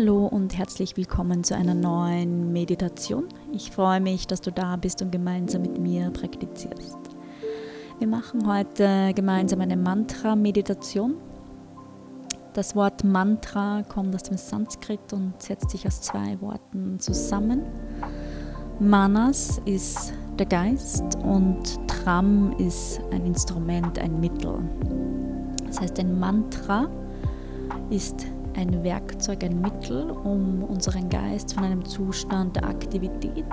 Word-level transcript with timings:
Hallo 0.00 0.26
und 0.28 0.56
herzlich 0.56 0.96
willkommen 0.96 1.44
zu 1.44 1.54
einer 1.54 1.74
neuen 1.74 2.54
Meditation. 2.54 3.28
Ich 3.52 3.70
freue 3.70 4.00
mich, 4.00 4.26
dass 4.26 4.40
du 4.40 4.50
da 4.50 4.76
bist 4.76 5.02
und 5.02 5.12
gemeinsam 5.12 5.60
mit 5.60 5.78
mir 5.78 6.08
praktizierst. 6.08 6.96
Wir 7.98 8.08
machen 8.08 8.46
heute 8.46 9.12
gemeinsam 9.14 9.60
eine 9.60 9.76
Mantra-Meditation. 9.76 11.16
Das 12.54 12.74
Wort 12.74 13.04
Mantra 13.04 13.82
kommt 13.90 14.14
aus 14.14 14.22
dem 14.22 14.38
Sanskrit 14.38 15.12
und 15.12 15.34
setzt 15.42 15.68
sich 15.68 15.86
aus 15.86 16.00
zwei 16.00 16.40
Worten 16.40 16.98
zusammen. 16.98 17.64
Manas 18.78 19.60
ist 19.66 20.14
der 20.38 20.46
Geist 20.46 21.04
und 21.22 21.78
Tram 21.88 22.52
ist 22.56 23.02
ein 23.10 23.26
Instrument, 23.26 23.98
ein 23.98 24.18
Mittel. 24.18 24.60
Das 25.66 25.78
heißt, 25.78 26.00
ein 26.00 26.18
Mantra 26.18 26.88
ist 27.90 28.24
ein 28.60 28.84
Werkzeug, 28.84 29.42
ein 29.42 29.60
Mittel, 29.60 30.10
um 30.10 30.62
unseren 30.64 31.08
Geist 31.08 31.54
von 31.54 31.64
einem 31.64 31.84
Zustand 31.84 32.56
der 32.56 32.68
Aktivität 32.68 33.46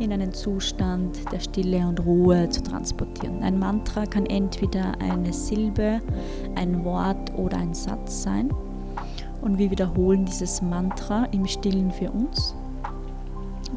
in 0.00 0.12
einen 0.12 0.32
Zustand 0.32 1.30
der 1.30 1.38
Stille 1.38 1.86
und 1.86 2.04
Ruhe 2.04 2.48
zu 2.48 2.60
transportieren. 2.60 3.40
Ein 3.42 3.58
Mantra 3.60 4.04
kann 4.04 4.26
entweder 4.26 5.00
eine 5.00 5.32
Silbe, 5.32 6.00
ein 6.56 6.84
Wort 6.84 7.32
oder 7.38 7.56
ein 7.56 7.72
Satz 7.72 8.24
sein. 8.24 8.52
Und 9.42 9.58
wir 9.58 9.70
wiederholen 9.70 10.24
dieses 10.24 10.60
Mantra 10.60 11.26
im 11.26 11.46
Stillen 11.46 11.92
für 11.92 12.10
uns. 12.10 12.56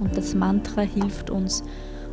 Und 0.01 0.17
das 0.17 0.33
Mantra 0.33 0.81
hilft 0.81 1.29
uns, 1.29 1.63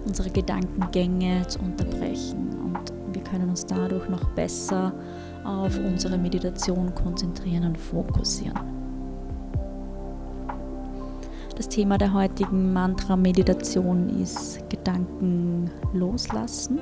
unsere 0.04 0.30
Gedankengänge 0.30 1.46
zu 1.48 1.58
unterbrechen. 1.60 2.48
Und 2.64 2.92
wir 3.14 3.22
können 3.22 3.48
uns 3.48 3.66
dadurch 3.66 4.08
noch 4.08 4.24
besser 4.30 4.92
auf 5.44 5.78
unsere 5.78 6.18
Meditation 6.18 6.94
konzentrieren 6.94 7.64
und 7.64 7.78
fokussieren. 7.78 8.72
Das 11.56 11.68
Thema 11.68 11.98
der 11.98 12.12
heutigen 12.12 12.72
Mantra-Meditation 12.72 14.20
ist 14.20 14.58
Gedanken 14.70 15.70
loslassen. 15.92 16.80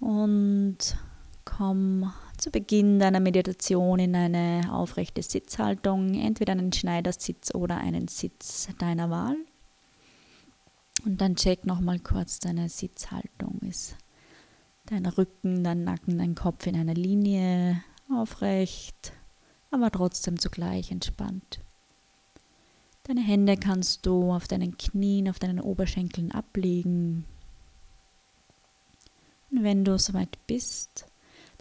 Und 0.00 0.96
komm 1.44 2.12
zu 2.36 2.50
Beginn 2.50 2.98
deiner 2.98 3.20
Meditation 3.20 3.98
in 3.98 4.16
eine 4.16 4.72
aufrechte 4.72 5.22
Sitzhaltung, 5.22 6.14
entweder 6.14 6.52
einen 6.52 6.72
Schneidersitz 6.72 7.54
oder 7.54 7.76
einen 7.76 8.08
Sitz 8.08 8.68
deiner 8.78 9.10
Wahl. 9.10 9.36
Und 11.04 11.20
dann 11.20 11.36
check 11.36 11.64
nochmal 11.64 11.98
kurz 11.98 12.40
deine 12.40 12.68
Sitzhaltung. 12.68 13.58
Ist 13.62 13.96
dein 14.86 15.06
Rücken, 15.06 15.64
dein 15.64 15.84
Nacken, 15.84 16.18
dein 16.18 16.34
Kopf 16.34 16.66
in 16.66 16.76
einer 16.76 16.94
Linie 16.94 17.82
aufrecht, 18.12 19.12
aber 19.70 19.90
trotzdem 19.90 20.38
zugleich 20.38 20.90
entspannt. 20.90 21.60
Deine 23.04 23.22
Hände 23.22 23.56
kannst 23.56 24.04
du 24.06 24.32
auf 24.32 24.46
deinen 24.46 24.76
Knien, 24.76 25.28
auf 25.28 25.38
deinen 25.38 25.60
Oberschenkeln 25.60 26.32
ablegen. 26.32 27.24
Und 29.50 29.64
wenn 29.64 29.84
du 29.84 29.98
soweit 29.98 30.38
bist, 30.46 31.06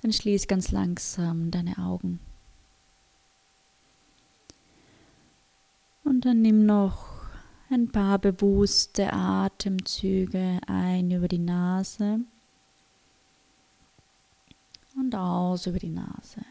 dann 0.01 0.13
schließ 0.13 0.47
ganz 0.47 0.71
langsam 0.71 1.49
deine 1.51 1.77
Augen. 1.77 2.19
Und 6.03 6.25
dann 6.25 6.41
nimm 6.41 6.65
noch 6.65 7.08
ein 7.69 7.87
paar 7.89 8.17
bewusste 8.17 9.13
Atemzüge 9.13 10.59
ein 10.65 11.11
über 11.11 11.27
die 11.27 11.39
Nase 11.39 12.19
und 14.95 15.15
aus 15.15 15.67
über 15.67 15.79
die 15.79 15.89
Nase. 15.89 16.41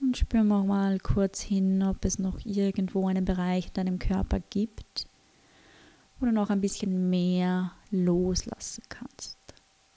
Und 0.00 0.16
spür 0.16 0.44
mal 0.44 0.98
kurz 0.98 1.40
hin, 1.40 1.82
ob 1.82 2.04
es 2.04 2.18
noch 2.18 2.38
irgendwo 2.44 3.08
einen 3.08 3.24
Bereich 3.24 3.68
in 3.68 3.72
deinem 3.74 3.98
Körper 3.98 4.40
gibt, 4.40 5.06
wo 6.18 6.26
du 6.26 6.32
noch 6.32 6.50
ein 6.50 6.60
bisschen 6.60 7.10
mehr 7.10 7.72
loslassen 7.90 8.82
kannst. 8.88 9.38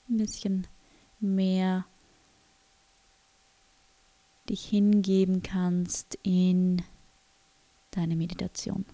Ein 0.08 0.18
bisschen 0.18 0.66
mehr 1.20 1.86
dich 4.48 4.66
hingeben 4.66 5.42
kannst 5.42 6.18
in 6.22 6.82
deine 7.90 8.16
Meditation. 8.16 8.84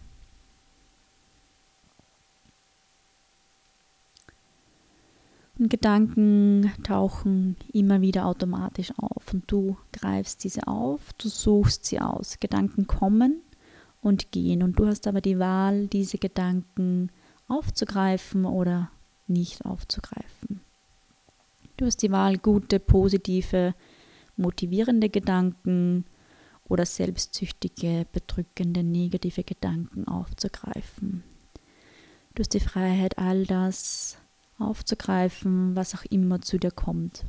Gedanken 5.68 6.72
tauchen 6.82 7.56
immer 7.72 8.00
wieder 8.00 8.26
automatisch 8.26 8.92
auf 8.96 9.34
und 9.34 9.50
du 9.50 9.76
greifst 9.92 10.44
diese 10.44 10.66
auf, 10.66 11.12
du 11.14 11.28
suchst 11.28 11.84
sie 11.84 12.00
aus. 12.00 12.40
Gedanken 12.40 12.86
kommen 12.86 13.42
und 14.00 14.32
gehen 14.32 14.62
und 14.62 14.78
du 14.78 14.86
hast 14.86 15.06
aber 15.06 15.20
die 15.20 15.38
Wahl, 15.38 15.86
diese 15.88 16.18
Gedanken 16.18 17.10
aufzugreifen 17.48 18.44
oder 18.44 18.90
nicht 19.26 19.64
aufzugreifen. 19.64 20.60
Du 21.76 21.86
hast 21.86 22.02
die 22.02 22.10
Wahl, 22.10 22.38
gute, 22.38 22.78
positive, 22.80 23.74
motivierende 24.36 25.08
Gedanken 25.08 26.04
oder 26.68 26.86
selbstsüchtige, 26.86 28.06
bedrückende, 28.12 28.82
negative 28.82 29.44
Gedanken 29.44 30.06
aufzugreifen. 30.06 31.24
Du 32.34 32.40
hast 32.40 32.54
die 32.54 32.60
Freiheit, 32.60 33.18
all 33.18 33.44
das 33.44 34.16
aufzugreifen, 34.60 35.74
was 35.76 35.94
auch 35.94 36.04
immer 36.10 36.40
zu 36.40 36.58
dir 36.58 36.70
kommt. 36.70 37.24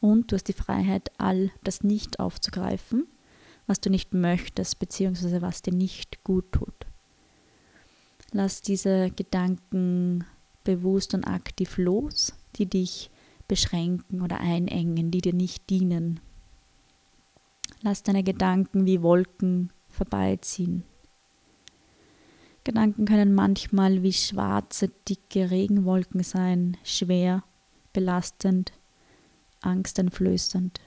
Und 0.00 0.30
du 0.30 0.36
hast 0.36 0.48
die 0.48 0.52
Freiheit, 0.52 1.10
all 1.18 1.50
das 1.64 1.82
nicht 1.82 2.20
aufzugreifen, 2.20 3.06
was 3.66 3.80
du 3.80 3.90
nicht 3.90 4.14
möchtest, 4.14 4.78
beziehungsweise 4.78 5.42
was 5.42 5.62
dir 5.62 5.72
nicht 5.72 6.22
gut 6.24 6.52
tut. 6.52 6.86
Lass 8.32 8.60
diese 8.60 9.10
Gedanken 9.10 10.24
bewusst 10.64 11.14
und 11.14 11.24
aktiv 11.24 11.78
los, 11.78 12.34
die 12.56 12.66
dich 12.66 13.10
beschränken 13.46 14.20
oder 14.20 14.40
einengen, 14.40 15.10
die 15.10 15.22
dir 15.22 15.32
nicht 15.32 15.70
dienen. 15.70 16.20
Lass 17.80 18.02
deine 18.02 18.22
Gedanken 18.22 18.84
wie 18.84 19.02
Wolken 19.02 19.72
vorbeiziehen. 19.88 20.84
Gedanken 22.68 23.06
können 23.06 23.34
manchmal 23.34 24.02
wie 24.02 24.12
schwarze, 24.12 24.90
dicke 25.08 25.50
Regenwolken 25.50 26.22
sein, 26.22 26.76
schwer, 26.84 27.42
belastend, 27.94 28.72
angsteinflößend. 29.62 30.78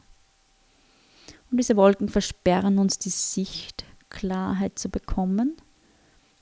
Und 1.49 1.57
diese 1.57 1.75
Wolken 1.75 2.07
versperren 2.07 2.77
uns 2.77 2.99
die 2.99 3.09
Sicht, 3.09 3.83
Klarheit 4.09 4.77
zu 4.77 4.89
bekommen 4.89 5.57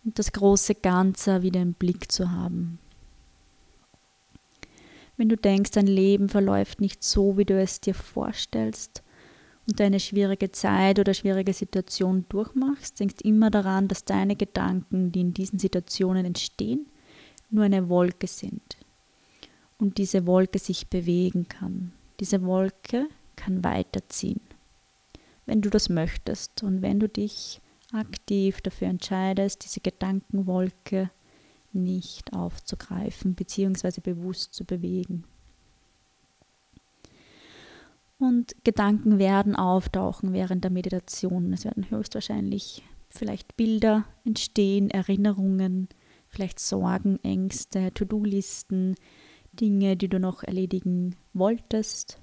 und 0.03 0.19
das 0.19 0.33
große 0.33 0.75
Ganze 0.75 1.41
wieder 1.41 1.61
im 1.61 1.71
Blick 1.71 2.11
zu 2.11 2.29
haben. 2.29 2.77
Wenn 5.15 5.29
du 5.29 5.37
denkst, 5.37 5.71
dein 5.71 5.87
Leben 5.87 6.27
verläuft 6.27 6.81
nicht 6.81 7.01
so, 7.01 7.37
wie 7.37 7.45
du 7.45 7.57
es 7.57 7.79
dir 7.79 7.95
vorstellst, 7.95 9.03
und 9.69 9.81
eine 9.81 9.99
schwierige 9.99 10.51
Zeit 10.51 10.99
oder 10.99 11.13
schwierige 11.13 11.53
Situation 11.53 12.25
durchmachst, 12.29 12.99
denkst 12.99 13.21
immer 13.23 13.49
daran, 13.49 13.87
dass 13.87 14.05
deine 14.05 14.35
Gedanken, 14.35 15.11
die 15.11 15.21
in 15.21 15.33
diesen 15.33 15.59
Situationen 15.59 16.25
entstehen, 16.25 16.87
nur 17.49 17.63
eine 17.63 17.89
Wolke 17.89 18.27
sind 18.27 18.77
und 19.77 19.97
diese 19.97 20.27
Wolke 20.27 20.59
sich 20.59 20.87
bewegen 20.89 21.47
kann. 21.47 21.93
Diese 22.19 22.43
Wolke 22.43 23.07
kann 23.35 23.63
weiterziehen, 23.63 24.41
wenn 25.45 25.61
du 25.61 25.69
das 25.69 25.89
möchtest 25.89 26.63
und 26.63 26.81
wenn 26.81 26.99
du 26.99 27.07
dich 27.07 27.61
aktiv 27.93 28.61
dafür 28.61 28.87
entscheidest, 28.87 29.63
diese 29.63 29.79
Gedankenwolke 29.79 31.09
nicht 31.71 32.33
aufzugreifen 32.33 33.35
bzw. 33.35 34.01
bewusst 34.01 34.53
zu 34.53 34.65
bewegen. 34.65 35.23
Und 38.19 38.53
Gedanken 38.65 39.17
werden 39.17 39.55
auftauchen 39.55 40.33
während 40.33 40.65
der 40.65 40.71
Meditation. 40.71 41.53
Es 41.53 41.63
werden 41.63 41.89
höchstwahrscheinlich 41.89 42.83
vielleicht 43.09 43.55
Bilder 43.55 44.03
entstehen, 44.25 44.89
Erinnerungen, 44.91 45.87
vielleicht 46.27 46.59
Sorgen, 46.59 47.17
Ängste, 47.23 47.93
To-Do-Listen, 47.93 48.95
Dinge, 49.53 49.95
die 49.95 50.09
du 50.09 50.19
noch 50.19 50.43
erledigen 50.43 51.15
wolltest, 51.33 52.19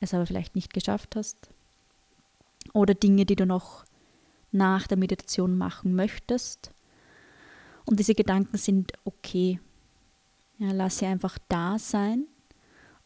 es 0.00 0.14
aber 0.14 0.24
vielleicht 0.24 0.54
nicht 0.54 0.72
geschafft 0.72 1.16
hast. 1.16 1.50
Oder 2.72 2.94
Dinge, 2.94 3.26
die 3.26 3.36
du 3.36 3.44
noch 3.44 3.84
nach 4.52 4.86
der 4.86 4.96
Meditation 4.96 5.58
machen 5.58 5.96
möchtest. 5.96 6.70
Und 7.84 7.98
diese 7.98 8.14
Gedanken 8.14 8.56
sind 8.56 8.92
okay. 9.04 9.60
Ja, 10.58 10.70
lass 10.70 10.98
sie 10.98 11.06
einfach 11.06 11.38
da 11.48 11.76
sein 11.78 12.28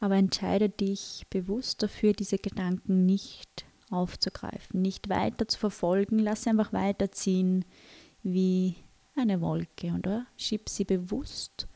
aber 0.01 0.17
entscheide 0.17 0.69
dich 0.69 1.27
bewusst 1.31 1.83
dafür, 1.83 2.13
diese 2.13 2.39
Gedanken 2.39 3.07
nicht 3.07 3.67
aufzugreifen, 3.91 4.83
nicht 4.83 5.09
weiter 5.09 5.49
zu 5.49 5.59
verfolgen, 5.59 6.19
lass 6.19 6.45
sie 6.45 6.51
einfach 6.51 6.73
weiterziehen 6.73 7.65
wie 8.23 8.77
eine 9.17 9.41
Wolke, 9.41 9.93
oder? 9.93 10.27
Schieb 10.37 10.69
sie 10.69 10.85
bewusst 10.85 11.67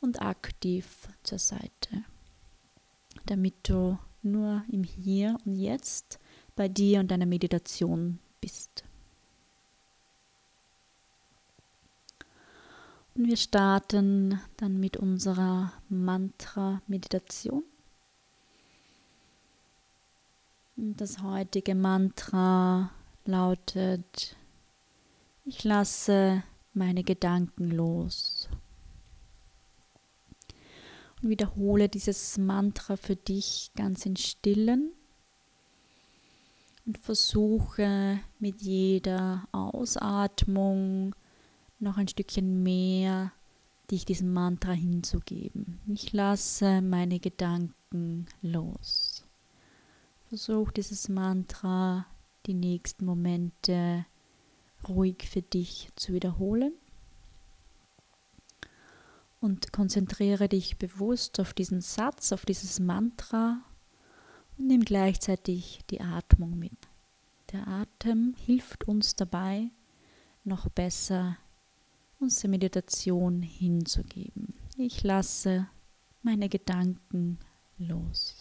und 0.00 0.22
aktiv 0.22 1.08
zur 1.22 1.38
Seite, 1.38 2.04
damit 3.26 3.68
du 3.68 3.98
nur 4.22 4.64
im 4.70 4.84
Hier 4.84 5.36
und 5.44 5.56
Jetzt 5.56 6.18
bei 6.56 6.68
dir 6.68 7.00
und 7.00 7.10
deiner 7.10 7.26
Meditation 7.26 8.18
bist. 8.40 8.69
Und 13.14 13.26
wir 13.26 13.36
starten 13.36 14.40
dann 14.56 14.78
mit 14.78 14.96
unserer 14.96 15.72
Mantra-Meditation. 15.88 17.64
Das 20.76 21.22
heutige 21.22 21.74
Mantra 21.74 22.90
lautet, 23.24 24.36
ich 25.44 25.64
lasse 25.64 26.42
meine 26.72 27.02
Gedanken 27.02 27.70
los. 27.70 28.48
Und 31.20 31.28
wiederhole 31.28 31.88
dieses 31.88 32.38
Mantra 32.38 32.96
für 32.96 33.16
dich 33.16 33.72
ganz 33.76 34.06
in 34.06 34.16
stillen 34.16 34.92
und 36.86 36.96
versuche 36.98 38.20
mit 38.38 38.62
jeder 38.62 39.46
Ausatmung 39.52 41.14
noch 41.80 41.96
ein 41.96 42.08
Stückchen 42.08 42.62
mehr 42.62 43.32
dich 43.90 44.04
diesem 44.04 44.32
Mantra 44.32 44.72
hinzugeben. 44.72 45.80
Ich 45.88 46.12
lasse 46.12 46.80
meine 46.80 47.18
Gedanken 47.18 48.26
los. 48.42 49.24
Versuch 50.28 50.70
dieses 50.70 51.08
Mantra 51.08 52.06
die 52.46 52.54
nächsten 52.54 53.04
Momente 53.04 54.06
ruhig 54.88 55.28
für 55.28 55.42
dich 55.42 55.90
zu 55.96 56.12
wiederholen. 56.12 56.72
Und 59.40 59.72
konzentriere 59.72 60.48
dich 60.48 60.76
bewusst 60.76 61.40
auf 61.40 61.54
diesen 61.54 61.80
Satz, 61.80 62.30
auf 62.32 62.44
dieses 62.44 62.78
Mantra 62.78 63.62
und 64.58 64.66
nimm 64.66 64.82
gleichzeitig 64.82 65.80
die 65.90 66.00
Atmung 66.00 66.58
mit. 66.58 66.76
Der 67.52 67.66
Atem 67.66 68.34
hilft 68.44 68.84
uns 68.84 69.16
dabei, 69.16 69.70
noch 70.44 70.68
besser 70.68 71.38
unsere 72.20 72.48
Meditation 72.48 73.42
hinzugeben. 73.42 74.54
Ich 74.76 75.02
lasse 75.02 75.68
meine 76.22 76.48
Gedanken 76.48 77.38
los. 77.78 78.39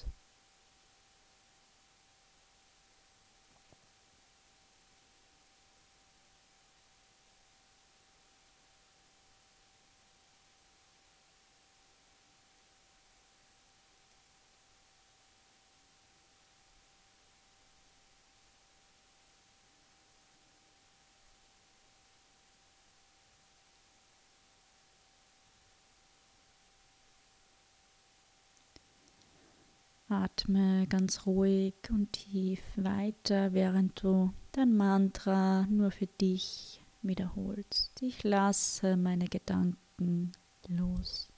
Atme 30.09 30.87
ganz 30.87 31.25
ruhig 31.25 31.75
und 31.89 32.13
tief 32.13 32.61
weiter, 32.75 33.53
während 33.53 34.03
du 34.03 34.33
dein 34.51 34.75
Mantra 34.75 35.67
nur 35.67 35.91
für 35.91 36.07
dich 36.07 36.81
wiederholst. 37.01 38.01
Ich 38.01 38.23
lasse 38.23 38.97
meine 38.97 39.27
Gedanken 39.27 40.31
los. 40.67 41.29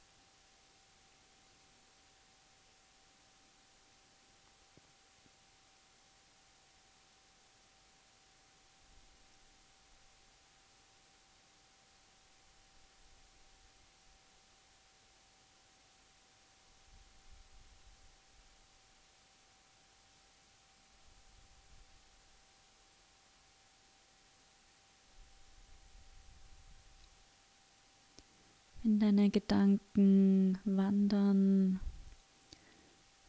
Deine 29.01 29.31
Gedanken 29.31 30.59
wandern, 30.63 31.79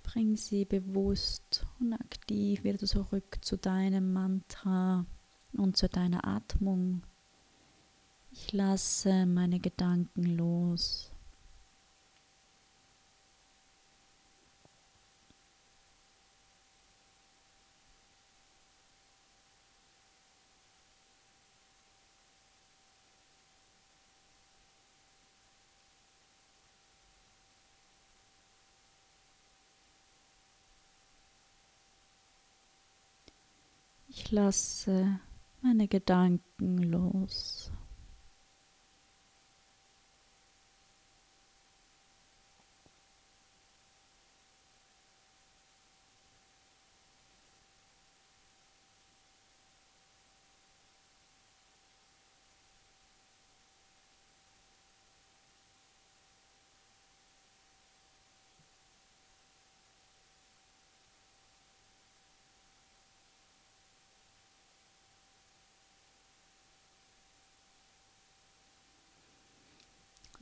bring 0.03 0.37
sie 0.37 0.67
bewusst 0.67 1.67
und 1.81 1.95
aktiv 1.95 2.63
wieder 2.63 2.79
zurück 2.79 3.39
zu 3.41 3.57
deinem 3.57 4.13
Mantra 4.13 5.07
und 5.57 5.77
zu 5.77 5.89
deiner 5.89 6.27
Atmung. 6.27 7.03
Ich 8.33 8.53
lasse 8.53 9.25
meine 9.25 9.61
Gedanken 9.61 10.25
los. 10.37 11.12
Ich 34.25 34.31
lasse 34.31 35.19
meine 35.63 35.89
Gedanken 35.89 36.79
los. 36.79 37.73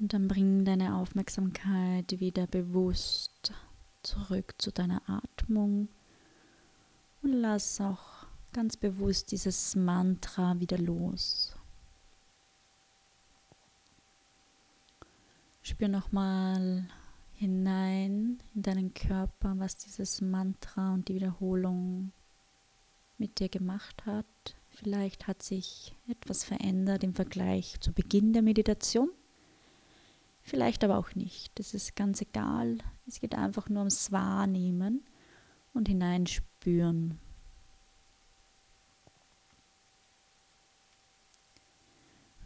Und 0.01 0.15
dann 0.15 0.29
bring 0.29 0.65
deine 0.65 0.97
Aufmerksamkeit 0.97 2.19
wieder 2.21 2.47
bewusst 2.47 3.53
zurück 4.03 4.55
zu 4.57 4.73
deiner 4.73 5.03
Atmung 5.07 5.89
und 7.23 7.33
lass 7.33 7.83
auch 7.83 8.27
ganz 8.55 8.79
bewusst 8.79 9.31
dieses 9.31 9.77
Mantra 9.77 10.59
wieder 10.59 10.79
los. 10.79 11.55
Spür 15.61 15.89
nochmal 15.89 16.89
hinein 17.35 18.43
in 18.55 18.63
deinen 18.63 18.95
Körper, 18.95 19.55
was 19.59 19.77
dieses 19.77 20.23
Mantra 20.23 20.95
und 20.95 21.09
die 21.09 21.15
Wiederholung 21.17 22.13
mit 23.19 23.39
dir 23.39 23.51
gemacht 23.51 24.07
hat. 24.07 24.27
Vielleicht 24.71 25.27
hat 25.27 25.43
sich 25.43 25.95
etwas 26.09 26.43
verändert 26.43 27.05
im 27.05 27.15
Vergleich 27.15 27.79
zu 27.81 27.93
Beginn 27.93 28.33
der 28.33 28.41
Meditation. 28.41 29.11
Vielleicht 30.43 30.83
aber 30.85 30.99
auch 30.99 31.15
nicht. 31.15 31.59
Das 31.59 31.75
ist 31.75 31.97
ganz 31.97 32.21
egal. 32.21 32.79
Es 33.07 33.21
geht 33.21 33.35
einfach 33.35 33.69
nur 33.69 33.81
ums 33.81 34.11
Wahrnehmen 34.11 35.05
und 35.73 35.89
hineinspüren. 35.89 37.19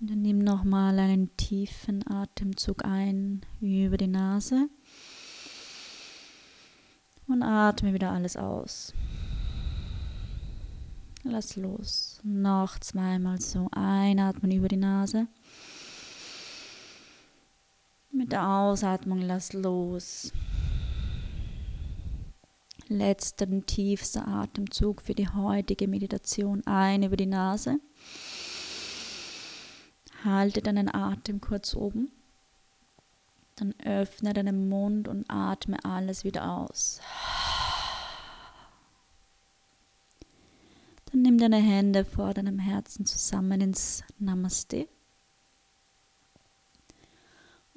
Und 0.01 0.11
dann 0.11 0.23
nimm 0.23 0.39
nochmal 0.39 0.99
einen 0.99 1.35
tiefen 1.37 2.07
Atemzug 2.07 2.85
ein 2.85 3.41
über 3.61 3.97
die 3.97 4.09
Nase 4.09 4.69
und 7.27 7.43
atme 7.43 7.95
wieder 7.95 8.11
alles 8.11 8.37
aus. 8.37 8.93
Lass 11.23 11.57
los. 11.57 12.21
Noch 12.23 12.79
zweimal 12.81 13.41
so 13.41 13.69
einatmen 13.73 14.51
über 14.51 14.69
die 14.69 14.77
Nase. 14.77 15.27
Mit 18.17 18.31
der 18.31 18.49
Ausatmung 18.49 19.21
lass 19.23 19.53
los. 19.55 20.33
Letzter 22.87 23.49
und 23.49 23.67
tiefster 23.67 24.29
Atemzug 24.29 25.03
für 25.03 25.15
die 25.15 25.29
heutige 25.29 25.89
Meditation 25.89 26.65
ein 26.65 27.03
über 27.03 27.17
die 27.17 27.27
Nase. 27.27 27.81
Halte 30.23 30.63
deinen 30.63 30.95
Atem 30.95 31.41
kurz 31.41 31.75
oben. 31.75 32.13
Dann 33.57 33.75
öffne 33.85 34.33
deinen 34.33 34.69
Mund 34.69 35.09
und 35.09 35.29
atme 35.29 35.85
alles 35.85 36.23
wieder 36.23 36.49
aus. 36.49 37.01
Dann 41.11 41.23
nimm 41.23 41.39
deine 41.39 41.57
Hände 41.57 42.05
vor 42.05 42.33
deinem 42.33 42.61
Herzen 42.61 43.07
zusammen 43.07 43.61
ins 43.61 44.05
Namaste 44.21 44.87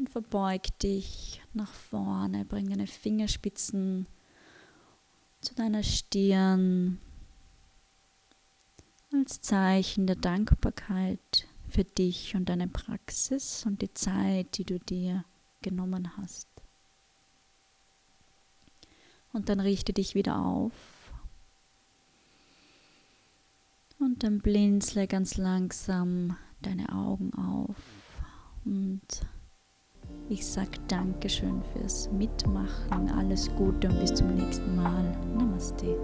verbeug 0.09 0.77
dich 0.79 1.41
nach 1.53 1.71
vorne. 1.71 2.45
Bring 2.45 2.69
deine 2.69 2.87
Fingerspitzen 2.87 4.07
zu 5.41 5.55
deiner 5.55 5.83
Stirn 5.83 6.99
als 9.13 9.41
Zeichen 9.41 10.07
der 10.07 10.15
Dankbarkeit 10.15 11.47
für 11.69 11.83
dich 11.83 12.35
und 12.35 12.49
deine 12.49 12.67
Praxis 12.67 13.65
und 13.65 13.81
die 13.81 13.93
Zeit, 13.93 14.57
die 14.57 14.63
du 14.63 14.79
dir 14.79 15.23
genommen 15.61 16.17
hast. 16.17 16.47
Und 19.33 19.49
dann 19.49 19.59
richte 19.59 19.93
dich 19.93 20.15
wieder 20.15 20.39
auf 20.39 20.73
und 23.99 24.23
dann 24.23 24.39
blinzle 24.39 25.07
ganz 25.07 25.37
langsam 25.37 26.37
deine 26.61 26.89
Augen 26.89 27.33
auf 27.33 27.75
und 28.65 29.07
ich 30.29 30.45
sage 30.45 30.71
Dankeschön 30.87 31.61
fürs 31.73 32.09
Mitmachen, 32.11 33.09
alles 33.17 33.49
Gute 33.55 33.89
und 33.89 33.99
bis 33.99 34.13
zum 34.13 34.35
nächsten 34.35 34.75
Mal. 34.75 35.15
Namaste. 35.37 35.97